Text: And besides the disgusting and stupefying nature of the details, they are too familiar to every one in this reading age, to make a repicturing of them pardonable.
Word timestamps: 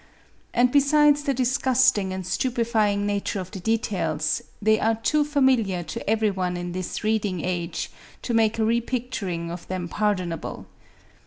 And 0.51 0.71
besides 0.71 1.21
the 1.21 1.33
disgusting 1.35 2.11
and 2.11 2.25
stupefying 2.25 3.05
nature 3.05 3.39
of 3.39 3.51
the 3.51 3.59
details, 3.59 4.41
they 4.59 4.79
are 4.79 4.95
too 4.95 5.23
familiar 5.23 5.83
to 5.83 6.09
every 6.09 6.31
one 6.31 6.57
in 6.57 6.71
this 6.71 7.03
reading 7.03 7.41
age, 7.45 7.91
to 8.23 8.33
make 8.33 8.57
a 8.57 8.63
repicturing 8.63 9.51
of 9.51 9.67
them 9.67 9.87
pardonable. 9.87 10.65